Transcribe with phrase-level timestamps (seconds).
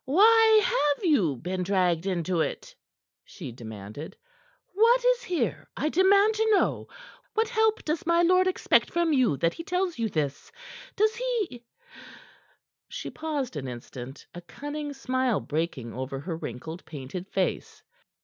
[0.05, 2.73] "Why have you been dragged into it?"
[3.23, 4.17] she demanded.
[4.73, 5.69] "What is here?
[5.77, 6.87] I demand to know.
[7.35, 10.51] What help does my lord expect from you that he tells you this?
[10.95, 11.63] Does he"
[12.89, 17.83] She paused an instant, a cunning smile breaking over her wrinkled, painted face.